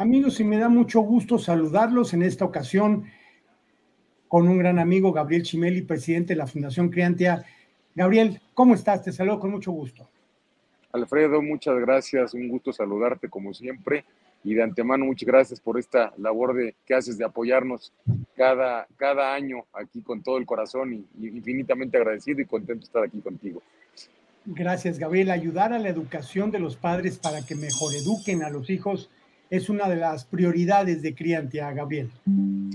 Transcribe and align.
Amigos, 0.00 0.40
y 0.40 0.44
me 0.44 0.56
da 0.56 0.70
mucho 0.70 1.00
gusto 1.00 1.38
saludarlos 1.38 2.14
en 2.14 2.22
esta 2.22 2.46
ocasión 2.46 3.04
con 4.28 4.48
un 4.48 4.56
gran 4.56 4.78
amigo, 4.78 5.12
Gabriel 5.12 5.42
Chimeli, 5.42 5.82
presidente 5.82 6.32
de 6.32 6.38
la 6.38 6.46
Fundación 6.46 6.88
Criantia. 6.88 7.44
Gabriel, 7.94 8.40
¿cómo 8.54 8.72
estás? 8.72 9.04
Te 9.04 9.12
saludo 9.12 9.38
con 9.38 9.50
mucho 9.50 9.72
gusto. 9.72 10.08
Alfredo, 10.92 11.42
muchas 11.42 11.78
gracias, 11.80 12.32
un 12.32 12.48
gusto 12.48 12.72
saludarte 12.72 13.28
como 13.28 13.52
siempre 13.52 14.06
y 14.42 14.54
de 14.54 14.62
antemano 14.62 15.04
muchas 15.04 15.26
gracias 15.26 15.60
por 15.60 15.78
esta 15.78 16.14
labor 16.16 16.54
de, 16.54 16.74
que 16.86 16.94
haces 16.94 17.18
de 17.18 17.26
apoyarnos 17.26 17.92
cada, 18.34 18.86
cada 18.96 19.34
año 19.34 19.66
aquí 19.74 20.00
con 20.00 20.22
todo 20.22 20.38
el 20.38 20.46
corazón 20.46 20.94
y, 20.94 21.04
y 21.20 21.28
infinitamente 21.28 21.98
agradecido 21.98 22.40
y 22.40 22.46
contento 22.46 22.80
de 22.80 22.86
estar 22.86 23.04
aquí 23.04 23.20
contigo. 23.20 23.60
Gracias, 24.46 24.98
Gabriel. 24.98 25.30
Ayudar 25.30 25.74
a 25.74 25.78
la 25.78 25.90
educación 25.90 26.50
de 26.50 26.58
los 26.58 26.76
padres 26.76 27.18
para 27.18 27.44
que 27.44 27.54
mejor 27.54 27.92
eduquen 27.94 28.42
a 28.42 28.48
los 28.48 28.70
hijos 28.70 29.10
es 29.50 29.68
una 29.68 29.88
de 29.88 29.96
las 29.96 30.24
prioridades 30.24 31.02
de 31.02 31.14
Criantia, 31.14 31.72
Gabriel. 31.72 32.08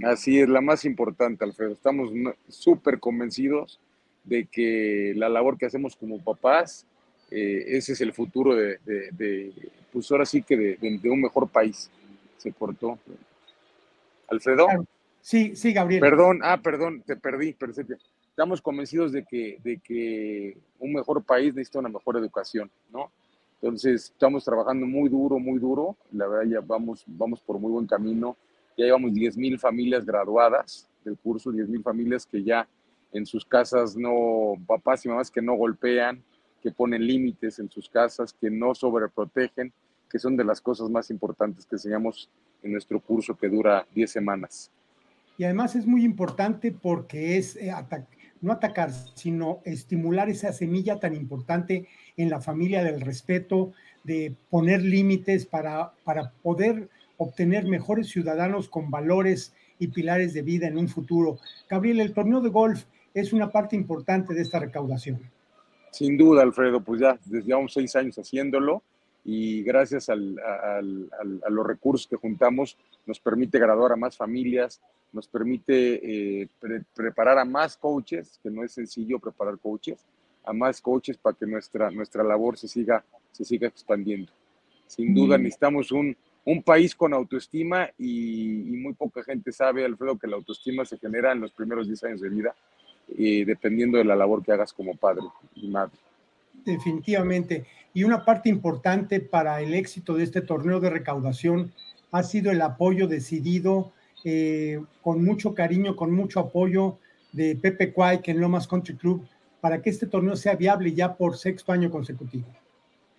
Así 0.04 0.40
es, 0.40 0.50
la 0.50 0.60
más 0.60 0.84
importante, 0.84 1.46
Alfredo. 1.46 1.72
Estamos 1.72 2.12
súper 2.50 3.00
convencidos 3.00 3.80
de 4.26 4.46
que 4.46 5.14
la 5.16 5.30
labor 5.30 5.58
que 5.58 5.66
hacemos 5.66 5.96
como 5.96 6.22
papás, 6.22 6.86
eh, 7.32 7.64
ese 7.68 7.94
es 7.94 8.02
el 8.02 8.12
futuro 8.12 8.56
de, 8.56 9.54
pues 9.94 10.12
ahora 10.12 10.26
sí 10.26 10.44
que 10.44 10.78
de, 10.78 11.10
un 11.10 11.22
mejor 11.22 11.48
país. 11.48 11.90
Se 12.38 12.52
cortó. 12.52 13.00
Alfredo. 14.28 14.68
Sí, 15.22 15.56
sí, 15.56 15.72
Gabriel. 15.72 16.02
Perdón, 16.02 16.42
ah, 16.44 16.60
perdón, 16.62 17.02
te 17.04 17.16
perdí, 17.16 17.56
Estamos 18.30 18.62
convencidos 18.62 19.14
de 19.14 19.24
que, 19.24 19.58
de 19.64 19.78
que 19.78 20.58
un 20.80 20.92
mejor 20.92 21.24
país 21.24 21.56
necesita 21.56 21.80
una 21.80 21.90
mejor 21.90 22.18
educación, 22.18 22.70
¿no? 22.92 23.10
Entonces, 23.62 24.12
estamos 24.12 24.44
trabajando 24.44 24.86
muy 24.86 25.10
duro, 25.10 25.40
muy 25.40 25.60
duro. 25.60 25.98
La 26.12 26.28
verdad, 26.28 26.52
ya 26.52 26.62
vamos, 26.62 27.04
vamos 27.08 27.42
por 27.42 27.60
muy 27.60 27.72
buen 27.72 27.88
camino. 27.88 28.38
Ya 28.78 28.86
llevamos 28.86 29.14
10 29.14 29.38
mil 29.38 29.58
familias 29.58 30.06
graduadas 30.06 30.88
del 31.04 31.18
curso, 31.18 31.52
10 31.52 31.70
mil 31.70 31.82
familias 31.82 32.26
que 32.26 32.44
ya 32.44 32.68
en 33.12 33.26
sus 33.26 33.46
casas 33.46 33.96
no, 33.96 34.56
papás 34.68 35.06
y 35.06 35.10
mamás 35.10 35.32
que 35.32 35.42
no 35.42 35.56
golpean, 35.56 36.22
que 36.62 36.72
ponen 36.72 37.06
límites 37.06 37.60
en 37.60 37.70
sus 37.70 37.88
casas, 37.88 38.34
que 38.34 38.50
no 38.50 38.76
sobreprotegen, 38.76 39.72
que 40.10 40.20
son 40.20 40.36
de 40.36 40.44
las 40.44 40.60
cosas 40.60 40.90
más 40.90 41.10
importantes 41.10 41.66
que 41.66 41.76
enseñamos 41.76 42.30
en 42.62 42.74
nuestro 42.74 43.00
curso 43.00 43.36
que 43.36 43.48
dura 43.48 43.88
10 43.96 44.12
semanas. 44.12 44.72
Y 45.38 45.44
además 45.44 45.76
es 45.76 45.86
muy 45.86 46.04
importante 46.04 46.72
porque 46.72 47.38
es 47.38 47.56
eh, 47.56 47.72
no 48.42 48.52
atacar, 48.52 48.92
sino 49.16 49.62
estimular 49.66 50.30
esa 50.30 50.54
semilla 50.54 51.00
tan 51.00 51.16
importante 51.16 51.88
en 52.18 52.30
la 52.30 52.42
familia 52.42 52.84
del 52.84 53.02
respeto, 53.02 53.74
de 54.04 54.36
poner 54.50 54.82
límites 54.82 55.46
para, 55.46 55.94
para 56.04 56.32
poder 56.44 56.90
obtener 57.18 57.66
mejores 57.66 58.08
ciudadanos 58.10 58.70
con 58.70 58.92
valores 58.92 59.54
y 59.80 59.88
pilares 59.88 60.34
de 60.34 60.42
vida 60.42 60.68
en 60.68 60.78
un 60.78 60.88
futuro. 60.88 61.40
Gabriel, 61.70 62.00
el 62.00 62.14
torneo 62.14 62.42
de 62.42 62.50
golf 62.50 62.86
es 63.14 63.34
una 63.34 63.52
parte 63.52 63.76
importante 63.76 64.34
de 64.34 64.42
esta 64.42 64.60
recaudación. 64.60 65.20
Sin 65.92 66.18
duda, 66.18 66.44
Alfredo, 66.44 66.82
pues 66.82 67.00
ya 67.00 67.18
desde 67.26 67.48
llevamos 67.48 67.74
seis 67.74 67.96
años 67.96 68.18
haciéndolo 68.18 68.84
y 69.24 69.64
gracias 69.64 70.10
a 70.10 70.16
los 70.16 71.66
recursos 71.66 72.08
que 72.08 72.16
juntamos 72.16 72.78
nos 73.06 73.20
permite 73.20 73.58
graduar 73.58 73.94
a 73.94 73.96
más 73.96 74.16
familias, 74.16 74.82
nos 75.16 75.28
permite 75.30 76.42
eh, 76.42 76.50
preparar 76.94 77.40
a 77.40 77.46
más 77.46 77.78
coaches, 77.78 78.38
que 78.44 78.52
no 78.52 78.64
es 78.64 78.74
sencillo 78.74 79.18
preparar 79.18 79.58
coaches, 79.58 80.06
a 80.44 80.52
más 80.52 80.82
coaches 80.82 81.18
para 81.18 81.36
que 81.38 81.48
nuestra, 81.48 81.90
nuestra 81.90 82.22
labor 82.22 82.58
se 82.58 82.68
siga, 82.68 83.04
se 83.32 83.46
siga 83.46 83.70
expandiendo. 83.70 84.32
Sin 84.88 85.16
duda 85.16 85.38
necesitamos 85.38 85.92
un, 85.94 86.16
un 86.44 86.62
país 86.62 86.94
con 86.94 87.14
autoestima 87.14 87.90
y, 87.98 88.78
muy 88.78 88.94
poca 88.94 89.24
gente 89.24 89.54
sabe, 89.54 89.86
Alfredo, 89.86 90.18
que 90.18 90.28
la 90.28 90.36
autoestima 90.36 90.84
se 90.84 90.98
genera 90.98 91.32
en 91.32 91.40
los 91.40 91.52
primeros 91.52 91.88
10 91.88 92.04
años 92.04 92.22
de 92.22 92.30
vida, 92.30 92.54
eh, 93.18 93.46
dependiendo 93.46 93.98
de 93.98 94.04
la 94.04 94.18
labor 94.18 94.44
que 94.44 94.52
hagas 94.52 94.74
como 94.74 94.96
padre 94.96 95.24
y 95.56 95.70
madre. 95.70 95.98
Definitivamente. 96.66 97.66
Y 97.94 98.04
una 98.04 98.26
parte 98.26 98.50
importante 98.50 99.22
para 99.22 99.62
el 99.62 99.74
éxito 99.74 100.14
de 100.14 100.24
este 100.24 100.42
torneo 100.42 100.80
de 100.80 100.90
recaudación 100.90 101.72
ha 102.12 102.24
sido 102.24 102.52
el 102.52 102.62
apoyo 102.62 103.08
decidido, 103.08 103.94
eh, 104.28 104.82
con 105.04 105.24
mucho 105.24 105.54
cariño, 105.54 105.96
con 105.96 106.12
mucho 106.12 106.40
apoyo 106.40 106.98
de 107.32 107.56
Pepe 107.56 107.94
que 108.24 108.32
en 108.32 108.42
Lomas 108.42 108.68
Country 108.68 108.96
Club, 108.96 109.28
para 109.62 109.82
que 109.82 109.92
este 109.92 110.08
torneo 110.08 110.36
sea 110.36 110.56
viable 110.56 110.94
ya 110.94 111.16
por 111.16 111.38
sexto 111.38 111.72
año 111.72 111.92
consecutivo? 111.92 112.46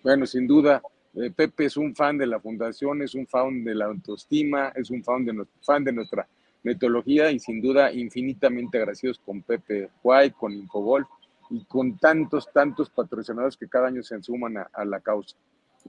Bueno, 0.03 0.25
sin 0.25 0.45
duda, 0.45 0.81
eh, 1.13 1.31
Pepe 1.33 1.65
es 1.65 1.77
un 1.77 1.95
fan 1.95 2.17
de 2.17 2.27
la 2.27 2.39
fundación, 2.39 3.01
es 3.01 3.15
un 3.15 3.25
fan 3.25 3.63
de 3.63 3.73
la 3.73 3.85
autoestima, 3.85 4.73
es 4.75 4.89
un 4.89 5.03
fan 5.03 5.23
de, 5.23 5.45
fan 5.61 5.83
de 5.83 5.93
nuestra 5.93 6.27
metodología 6.63 7.31
y 7.31 7.39
sin 7.39 7.61
duda 7.61 7.91
infinitamente 7.93 8.77
agradecidos 8.77 9.17
con 9.19 9.41
Pepe 9.43 9.89
White, 10.03 10.35
con 10.37 10.51
Infogolf 10.51 11.07
y 11.49 11.63
con 11.63 11.97
tantos, 11.97 12.51
tantos 12.51 12.89
patrocinadores 12.89 13.55
que 13.55 13.69
cada 13.69 13.87
año 13.87 14.03
se 14.03 14.21
suman 14.21 14.57
a, 14.57 14.85
la 14.85 14.99
causa. 14.99 15.37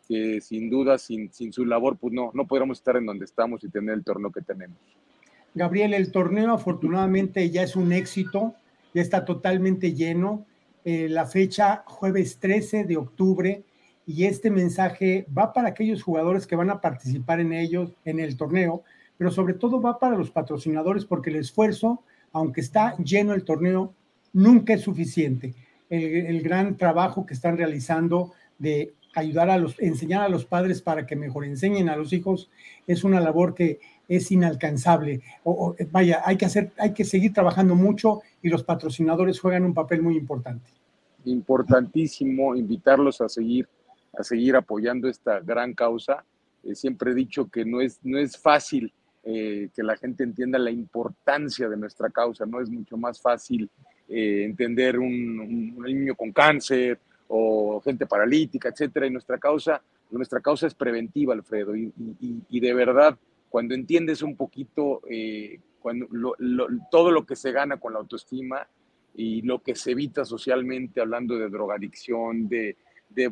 Que 0.07 0.41
sin 0.41 0.71
duda, 0.71 0.97
sin, 0.97 1.33
sin, 1.33 1.53
su 1.53 1.65
labor, 1.65 1.97
pues 1.97 2.13
no, 2.13 2.31
no 2.33 2.47
podríamos 2.47 2.79
estar 2.79 2.97
en 2.97 3.07
donde 3.07 3.25
estamos 3.25 3.65
y 3.65 3.69
tener 3.69 3.95
el 3.95 4.05
torneo 4.05 4.31
que 4.31 4.43
tenemos. 4.43 4.79
Gabriel, 5.55 5.95
el 5.95 6.13
torneo 6.13 6.53
afortunadamente 6.53 7.51
ya 7.51 7.63
es 7.63 7.77
un 7.77 7.93
éxito 7.93 8.55
ya 8.95 9.03
está 9.03 9.25
totalmente 9.25 9.95
lleno. 9.95 10.47
Eh, 10.85 11.09
la 11.09 11.27
fecha 11.27 11.83
jueves 11.87 12.39
13 12.39 12.85
de 12.85 12.97
octubre 12.97 13.63
y 14.07 14.25
este 14.25 14.51
mensaje 14.51 15.27
va 15.37 15.53
para 15.53 15.69
aquellos 15.69 16.03
jugadores 16.03 16.47
que 16.47 16.57
van 16.57 16.71
a 16.71 16.81
participar 16.81 17.41
en 17.41 17.53
ellos, 17.53 17.93
en 18.05 18.21
el 18.21 18.37
torneo, 18.37 18.83
pero 19.19 19.31
sobre 19.31 19.55
todo 19.55 19.81
va 19.81 19.99
para 19.99 20.17
los 20.17 20.31
patrocinadores 20.31 21.05
porque 21.05 21.31
el 21.31 21.37
esfuerzo, 21.37 22.03
aunque 22.33 22.61
está 22.61 22.97
lleno 22.97 23.35
el 23.35 23.45
torneo, 23.45 23.93
nunca 24.33 24.75
es 24.75 24.83
suficiente. 24.83 25.55
El, 25.91 26.43
gran 26.43 26.77
trabajo 26.77 27.25
que 27.25 27.33
están 27.33 27.57
realizando 27.57 28.33
de 28.59 28.95
ayudar 29.15 29.51
a 29.51 29.59
los, 29.59 29.79
enseñar 29.81 30.23
a 30.23 30.29
los 30.29 30.45
padres 30.45 30.83
para 30.83 31.07
que 31.07 31.17
mejor 31.17 31.45
enseñen 31.45 31.89
a 31.89 31.97
los 31.97 32.13
hijos, 32.13 32.51
es 32.87 33.05
una 33.05 33.21
labor 33.21 33.55
que 33.55 33.81
es 34.09 34.31
inalcanzable. 34.31 35.23
O, 35.45 35.75
vaya, 35.91 36.23
hay 36.25 36.37
que 36.37 36.47
hacer, 36.47 36.73
hay 36.79 36.93
que 36.93 37.05
seguir 37.05 37.33
trabajando 37.33 37.75
mucho 37.75 38.21
y 38.43 38.49
los 38.49 38.65
patrocinadores 38.65 39.41
juegan 39.41 39.65
un 39.65 39.75
papel 39.75 40.03
muy 40.03 40.17
importante. 40.17 40.71
Importantísimo 41.25 42.57
invitarlos 42.57 43.21
a 43.21 43.29
seguir, 43.29 43.69
a 44.19 44.23
seguir 44.23 44.57
apoyando 44.57 45.09
esta 45.09 45.41
gran 45.41 45.75
causa. 45.75 46.25
Eh, 46.65 46.75
siempre 46.75 47.13
he 47.13 47.15
dicho 47.15 47.49
que 47.49 47.65
no 47.65 47.81
es, 47.81 48.01
no 48.03 48.19
es 48.19 48.37
fácil 48.39 48.93
eh, 49.25 49.69
que 49.75 49.83
la 49.83 49.97
gente 49.97 50.25
entienda 50.25 50.59
la 50.59 50.71
importancia 50.71 51.69
de 51.69 51.77
nuestra 51.77 52.09
causa, 52.09 52.47
no 52.47 52.63
es 52.63 52.71
mucho 52.71 52.97
más 52.97 53.21
fácil 53.21 53.69
eh, 54.09 54.45
entender 54.45 54.99
un, 54.99 55.77
niño 55.83 56.15
con 56.15 56.33
cáncer 56.33 56.99
o 57.29 57.81
gente 57.81 58.07
paralítica, 58.07 58.71
etcétera. 58.71 59.07
Y 59.07 59.11
nuestra 59.11 59.39
causa, 59.39 59.83
nuestra 60.11 60.41
causa 60.41 60.67
es 60.67 60.75
preventiva, 60.75 61.35
Alfredo, 61.35 61.77
y, 61.77 62.61
de 62.61 62.75
verdad 62.75 63.17
cuando 63.49 63.75
entiendes 63.75 64.21
un 64.21 64.37
poquito 64.37 65.01
eh, 65.09 65.59
cuando 65.81 66.07
todo 66.91 67.11
lo 67.11 67.25
que 67.25 67.37
se 67.37 67.53
gana 67.53 67.79
con 67.79 67.93
la 67.93 68.01
autoestima 68.01 68.67
y 69.15 69.43
lo 69.43 69.61
que 69.63 69.75
se 69.75 69.93
evita 69.93 70.25
socialmente, 70.25 71.01
hablando 71.01 71.37
de 71.37 71.49
drogadicción, 71.49 72.49
de, 72.49 72.77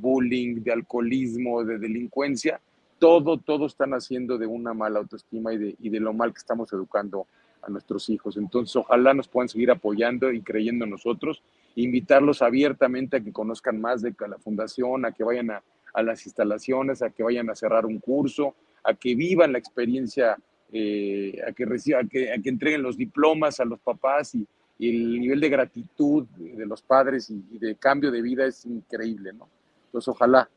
bullying, 0.01 0.63
de 0.63 0.73
alcoholismo, 0.73 1.65
de 1.65 1.79
delincuencia, 1.79 2.61
todo, 2.99 3.39
todo 3.39 3.67
están 3.67 3.93
haciendo 3.93 4.39
de 4.39 4.47
una 4.47 4.75
mala 4.75 5.01
autoestima 5.01 5.53
y 5.53 5.59
de, 5.59 5.77
y 5.79 5.91
de 5.91 6.01
lo 6.01 6.13
mal 6.13 6.33
que 6.33 6.39
estamos 6.39 6.73
educando 6.73 7.27
a 7.63 7.71
nuestros 7.71 8.09
hijos. 8.09 8.37
Entonces, 8.37 8.75
ojalá 8.75 9.13
nos 9.15 9.29
puedan 9.29 9.49
seguir 9.49 9.71
apoyando 9.71 10.33
y 10.33 10.41
creyendo 10.41 10.85
en 10.87 10.93
nosotros, 10.93 11.43
invitarlos 11.77 12.43
abiertamente 12.43 13.19
a 13.19 13.21
que 13.21 13.33
conozcan 13.33 13.81
más 13.81 14.03
de 14.03 14.15
la 14.29 14.39
fundación, 14.39 15.05
a 15.05 15.13
que 15.13 15.25
vayan 15.25 15.51
a, 15.51 15.63
a 15.97 16.03
las 16.03 16.27
instalaciones, 16.27 17.01
a 17.03 17.11
que 17.11 17.23
vayan 17.23 17.49
a 17.49 17.55
cerrar 17.55 17.87
un 17.87 17.99
curso, 17.99 18.55
a 18.85 18.95
que 18.95 19.15
vivan 19.15 19.53
la 19.53 19.59
experiencia, 19.59 20.37
eh, 20.71 21.41
a, 21.47 21.53
que 21.53 21.65
reciban, 21.65 22.05
a, 22.05 22.09
que, 22.09 22.33
a 22.33 22.39
que 22.39 22.49
entreguen 22.51 22.83
los 22.83 22.99
diplomas 22.99 23.61
a 23.61 23.65
los 23.65 23.81
papás 23.81 24.35
y, 24.35 24.47
el 24.79 25.19
nivel 25.19 25.41
de 25.41 25.49
gratitud 25.49 26.27
de 26.37 26.67
los 26.67 26.83
padres 26.83 27.31
y, 27.31 27.59
de 27.59 27.77
cambio 27.77 28.11
de 28.11 28.21
vida 28.21 28.45
es 28.45 28.67
increíble, 28.67 29.33
¿no? 29.33 29.49
Entonces, 29.87 30.09
ojalá. 30.09 30.51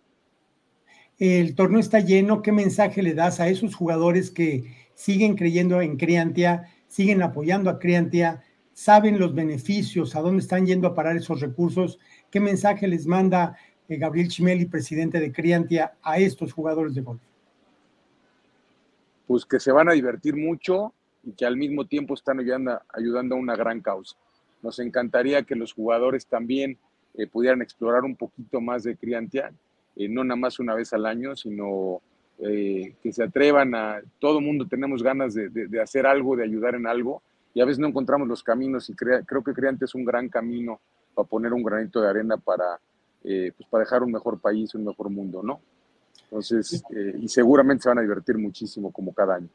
El 1.17 1.55
torneo 1.55 1.79
está 1.79 2.01
lleno. 2.01 2.41
¿Qué 2.41 2.51
mensaje 2.51 3.01
le 3.01 3.13
das 3.13 3.39
a 3.39 3.47
esos 3.47 3.75
jugadores 3.75 4.29
que 4.29 4.75
siguen 4.93 5.37
creyendo 5.37 5.81
en 5.81 5.95
Criantia, 5.95 6.69
siguen 6.89 7.21
apoyando 7.21 7.69
a 7.69 7.79
Criantia, 7.79 8.43
saben 8.79 9.19
los 9.19 9.35
beneficios, 9.35 10.15
a 10.15 10.21
dónde 10.21 10.41
están 10.41 10.65
yendo 10.65 10.87
a 10.87 10.95
parar 10.95 11.17
esos 11.17 11.41
recursos? 11.41 11.99
¿Qué 12.31 12.39
mensaje 12.39 12.87
les 12.87 13.05
manda 13.05 13.57
eh, 13.89 13.97
Gabriel 13.97 14.29
Chimeli, 14.29 14.67
presidente 14.67 15.19
de 15.19 15.33
Criantia, 15.33 15.95
a 16.01 16.17
estos 16.17 16.53
jugadores 16.53 16.95
de 16.95 17.01
golf? 17.01 17.19
pues 19.27 19.45
que 19.45 19.59
se 19.59 19.71
van 19.71 19.89
a 19.89 19.91
divertir 19.91 20.35
mucho 20.35 20.91
y 21.23 21.33
que 21.33 21.45
al 21.45 21.55
mismo 21.55 21.85
tiempo 21.85 22.15
están 22.15 22.39
ayudando, 22.39 22.79
ayudando 22.91 23.35
a 23.35 23.37
una 23.37 23.55
gran 23.55 23.79
causa. 23.81 24.15
Nos 24.63 24.79
encantaría 24.79 25.43
que 25.43 25.55
los 25.55 25.73
jugadores 25.73 26.25
también 26.25 26.77
eh, 27.15 27.27
pudieran 27.27 27.61
explorar 27.61 28.05
un 28.05 28.15
poquito 28.15 28.59
más 28.59 28.83
de 28.83 28.95
Criantia, 28.95 29.51
eh, 29.97 30.07
no 30.07 30.23
nada 30.23 30.39
más 30.39 30.57
una 30.57 30.73
vez 30.73 30.93
al 30.93 31.05
año, 31.05 31.35
sino 31.35 32.01
que 32.39 33.11
se 33.11 33.23
atrevan 33.23 33.75
a, 33.75 33.99
todo 34.19 34.39
mundo 34.39 34.65
tenemos 34.65 35.03
ganas 35.03 35.33
de, 35.33 35.49
de, 35.49 35.81
hacer 35.81 36.07
algo, 36.07 36.37
de 36.37 36.45
ayudar 36.45 36.73
en 36.73 36.87
algo, 36.87 37.21
y 37.53 37.61
a 37.61 37.65
veces 37.65 37.79
no 37.79 37.87
encontramos 37.87 38.27
los 38.27 38.43
caminos 38.43 38.89
y 38.89 38.93
creo 38.93 39.43
que 39.43 39.53
Creante 39.53 39.85
es 39.85 39.95
un 39.95 40.05
gran 40.05 40.29
camino 40.29 40.79
para 41.13 41.27
poner 41.27 41.53
un 41.53 41.63
granito 41.63 42.01
de 42.01 42.09
arena 42.09 42.37
para, 42.37 42.79
eh, 43.23 43.51
pues 43.55 43.67
para 43.69 43.83
dejar 43.83 44.03
un 44.03 44.11
mejor 44.11 44.39
país, 44.39 44.73
un 44.75 44.85
mejor 44.85 45.09
mundo, 45.09 45.41
¿no? 45.43 45.59
Entonces, 46.23 46.83
eh, 46.95 47.15
y 47.19 47.27
seguramente 47.27 47.83
se 47.83 47.89
van 47.89 47.97
a 47.97 48.01
divertir 48.01 48.37
muchísimo 48.37 48.91
como 48.91 49.13
cada 49.13 49.35
año. 49.35 49.49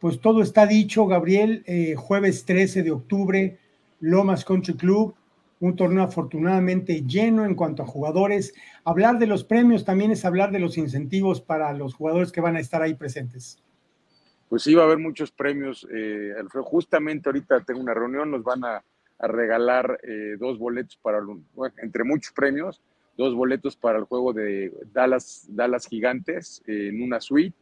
Pues 0.00 0.20
todo 0.20 0.42
está 0.42 0.66
dicho, 0.66 1.06
Gabriel, 1.06 1.64
jueves 1.96 2.44
13 2.44 2.82
de 2.82 2.90
octubre, 2.90 3.58
Lomas 4.00 4.44
Country 4.44 4.74
Club, 4.74 5.14
un 5.60 5.74
torneo 5.74 6.02
afortunadamente 6.02 7.02
lleno 7.06 7.44
en 7.44 7.54
cuanto 7.54 7.82
a 7.82 7.86
jugadores. 7.86 8.54
Hablar 8.84 9.18
de 9.18 9.26
los 9.26 9.44
premios 9.44 9.84
también 9.84 10.10
es 10.10 10.24
hablar 10.24 10.52
de 10.52 10.58
los 10.58 10.76
incentivos 10.76 11.40
para 11.40 11.72
los 11.72 11.94
jugadores 11.94 12.32
que 12.32 12.40
van 12.40 12.56
a 12.56 12.60
estar 12.60 12.82
ahí 12.82 12.94
presentes. 12.94 13.58
Pues 14.48 14.62
sí, 14.62 14.74
va 14.74 14.82
a 14.82 14.86
haber 14.86 14.98
muchos 14.98 15.30
premios. 15.30 15.86
Eh, 15.92 16.34
justamente 16.62 17.28
ahorita 17.28 17.60
tengo 17.64 17.80
una 17.80 17.94
reunión, 17.94 18.30
nos 18.30 18.42
van 18.42 18.64
a, 18.64 18.82
regalar 19.18 19.98
eh, 20.02 20.36
dos 20.38 20.58
boletos 20.58 20.98
para, 21.00 21.20
entre 21.78 22.04
muchos 22.04 22.34
premios, 22.34 22.82
dos 23.16 23.34
boletos 23.34 23.74
para 23.74 23.98
el 23.98 24.04
juego 24.04 24.34
de 24.34 24.70
Dallas, 24.92 25.46
Dallas 25.48 25.86
Gigantes 25.86 26.62
en 26.66 27.02
una 27.02 27.18
suite. 27.18 27.56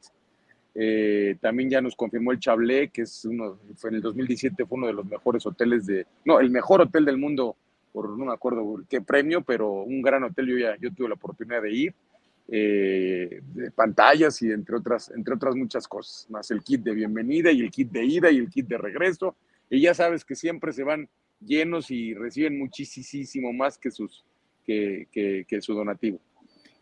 Eh, 0.75 1.37
también 1.41 1.71
ya 1.71 1.81
nos 1.81 1.95
confirmó 1.95 2.33
el 2.33 2.41
Chablé, 2.41 2.89
que 2.89 3.03
es 3.03 3.25
uno, 3.25 3.61
fue 3.77 3.91
en 3.91 3.97
el 3.97 4.03
2017 4.03 4.67
fue 4.67 4.79
uno 4.79 4.89
de 4.89 4.95
los 4.95 5.07
mejores 5.07 5.47
hoteles 5.47 5.87
de, 5.87 6.05
no, 6.25 6.41
el 6.41 6.51
mejor 6.51 6.81
hotel 6.81 7.05
del 7.05 7.19
mundo 7.19 7.55
por 7.93 8.09
no 8.19 8.25
me 8.25 8.33
acuerdo 8.33 8.83
qué 8.89 9.01
premio, 9.01 9.43
pero 9.43 9.71
un 9.71 10.03
gran 10.03 10.25
hotel, 10.25 10.49
yo 10.49 10.59
ya 10.59 10.77
yo 10.81 10.93
tuve 10.93 11.09
la 11.09 11.15
oportunidad 11.15 11.63
de 11.63 11.73
ir, 11.73 11.95
eh, 12.49 13.41
de 13.43 13.71
pantallas 13.71 14.41
y 14.43 14.51
entre 14.51 14.77
otras, 14.77 15.11
entre 15.17 15.35
otras 15.35 15.55
muchas 15.55 15.89
cosas, 15.89 16.27
más 16.31 16.51
el 16.51 16.63
kit 16.63 16.83
de 16.83 16.93
bienvenida 16.93 17.51
y 17.51 17.61
el 17.61 17.71
kit 17.71 17.91
de 17.91 18.05
ida 18.05 18.31
y 18.31 18.39
el 18.39 18.49
kit 18.49 18.67
de 18.67 18.79
regreso, 18.79 19.37
y 19.71 19.81
ya 19.81 19.95
sabes 19.95 20.25
que 20.25 20.35
siempre 20.35 20.73
se 20.73 20.85
van 20.85 21.09
llenos 21.41 21.91
y 21.91 22.15
reciben 22.15 22.59
muchísimo 22.59 23.53
más 23.53 23.79
que, 23.79 23.91
sus, 23.91 24.25
que, 24.65 25.09
que, 25.11 25.45
que 25.49 25.61
su 25.61 25.75
donativo. 25.75 26.21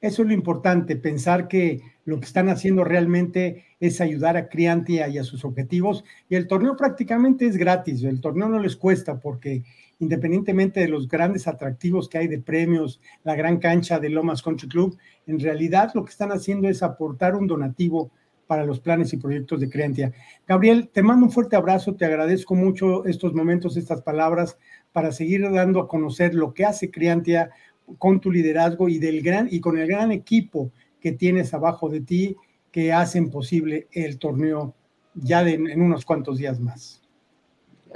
Eso 0.00 0.23
es 0.23 0.29
lo 0.29 0.35
importante, 0.35 0.97
pensar 0.97 1.47
que 1.47 1.81
lo 2.05 2.19
que 2.19 2.26
están 2.26 2.49
haciendo 2.49 2.82
realmente 2.82 3.65
es 3.79 4.00
ayudar 4.00 4.37
a 4.37 4.49
Criantia 4.49 5.06
y 5.06 5.17
a 5.17 5.23
sus 5.23 5.44
objetivos. 5.44 6.05
Y 6.29 6.35
el 6.35 6.49
torneo 6.49 6.76
prácticamente 6.76 7.47
es 7.47 7.56
gratis, 7.56 8.03
el 8.03 8.20
torneo 8.20 8.49
no 8.49 8.58
les 8.58 8.75
cuesta 8.75 9.20
porque 9.20 9.62
independientemente 10.02 10.81
de 10.81 10.88
los 10.88 11.06
grandes 11.06 11.46
atractivos 11.46 12.08
que 12.08 12.19
hay 12.19 12.26
de 12.26 12.40
premios, 12.40 13.00
la 13.22 13.37
gran 13.37 13.58
cancha 13.58 14.00
de 14.00 14.08
Lomas 14.08 14.43
Country 14.43 14.69
Club, 14.69 14.99
en 15.28 15.38
realidad 15.38 15.93
lo 15.94 16.04
que 16.04 16.10
están 16.10 16.32
haciendo 16.32 16.69
es 16.69 16.82
aportar 16.82 17.37
un 17.37 17.46
donativo 17.46 18.10
para 18.49 18.66
los 18.66 18.81
planes 18.81 19.12
y 19.12 19.16
proyectos 19.16 19.60
de 19.60 19.70
Creantia. 19.70 20.12
Gabriel, 20.44 20.90
te 20.93 21.04
mando 21.04 21.26
un 21.26 21.31
fuerte 21.31 21.54
abrazo, 21.54 21.94
te 21.94 22.04
agradezco 22.04 22.56
mucho 22.56 23.04
estos 23.04 23.32
momentos, 23.32 23.76
estas 23.76 24.02
palabras, 24.02 24.58
para 24.93 25.12
seguir 25.12 25.49
dando 25.49 25.81
a 25.81 25.87
conocer 25.87 26.34
lo 26.34 26.52
que 26.52 26.64
hace 26.64 26.90
Creantia 26.90 27.50
con 27.98 28.20
tu 28.20 28.32
liderazgo 28.32 28.88
y, 28.88 28.98
del 28.98 29.22
gran, 29.22 29.46
y 29.52 29.60
con 29.60 29.78
el 29.78 29.87
gran 29.87 30.10
equipo 30.10 30.72
que 31.00 31.12
tienes 31.12 31.55
abajo 31.55 31.88
de 31.88 32.00
ti 32.00 32.37
que 32.72 32.93
hacen 32.93 33.31
posible 33.31 33.87
el 33.93 34.19
torneo 34.19 34.75
ya 35.14 35.48
en 35.48 35.81
unos 35.81 36.05
cuantos 36.05 36.38
días 36.38 36.58
más. 36.58 37.01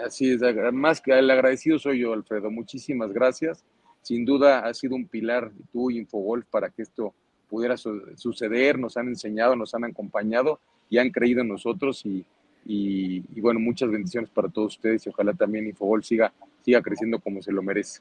Así 0.04 0.30
es, 0.30 0.40
más 0.72 1.00
que 1.00 1.18
el 1.18 1.30
agradecido 1.30 1.78
soy 1.78 2.00
yo, 2.00 2.12
Alfredo. 2.12 2.50
Muchísimas 2.50 3.12
gracias. 3.12 3.64
Sin 4.02 4.24
duda 4.24 4.60
ha 4.60 4.74
sido 4.74 4.94
un 4.94 5.06
pilar 5.06 5.50
tú, 5.72 5.90
Infogolf, 5.90 6.46
para 6.46 6.70
que 6.70 6.82
esto 6.82 7.14
pudiera 7.48 7.76
suceder. 7.76 8.78
Nos 8.78 8.96
han 8.96 9.08
enseñado, 9.08 9.56
nos 9.56 9.74
han 9.74 9.84
acompañado 9.84 10.60
y 10.88 10.98
han 10.98 11.10
creído 11.10 11.40
en 11.40 11.48
nosotros. 11.48 12.04
Y, 12.04 12.24
y, 12.64 13.40
bueno, 13.40 13.60
muchas 13.60 13.90
bendiciones 13.90 14.30
para 14.30 14.48
todos 14.48 14.76
ustedes 14.76 15.06
y 15.06 15.10
ojalá 15.10 15.32
también 15.34 15.66
Infogolf 15.66 16.04
siga, 16.04 16.32
siga 16.64 16.82
creciendo 16.82 17.18
como 17.18 17.42
se 17.42 17.52
lo 17.52 17.62
merece. 17.62 18.00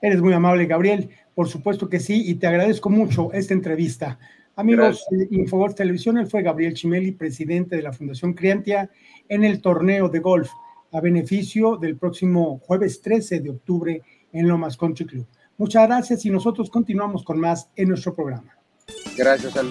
Eres 0.00 0.22
muy 0.22 0.32
amable, 0.32 0.66
Gabriel. 0.66 1.10
Por 1.34 1.48
supuesto 1.48 1.88
que 1.88 1.98
sí, 1.98 2.22
y 2.26 2.36
te 2.36 2.46
agradezco 2.46 2.88
mucho 2.88 3.32
esta 3.32 3.54
entrevista. 3.54 4.18
Amigos 4.56 5.04
de 5.10 5.28
Infogolf 5.30 5.74
Televisión, 5.74 6.18
él 6.18 6.26
fue 6.26 6.42
Gabriel 6.42 6.74
Chimeli, 6.74 7.12
presidente 7.12 7.76
de 7.76 7.82
la 7.82 7.92
Fundación 7.92 8.34
Criantia, 8.34 8.90
en 9.28 9.44
el 9.44 9.60
torneo 9.60 10.08
de 10.08 10.18
golf 10.18 10.50
a 10.92 11.00
beneficio 11.00 11.76
del 11.76 11.96
próximo 11.96 12.58
jueves 12.58 13.00
13 13.00 13.40
de 13.40 13.50
octubre 13.50 14.02
en 14.32 14.48
Lomas 14.48 14.76
Country 14.76 15.06
Club. 15.06 15.26
Muchas 15.56 15.86
gracias 15.86 16.24
y 16.24 16.30
nosotros 16.30 16.70
continuamos 16.70 17.24
con 17.24 17.40
más 17.40 17.68
en 17.74 17.88
nuestro 17.88 18.14
programa. 18.14 18.56
Gracias, 19.16 19.56
Al. 19.56 19.68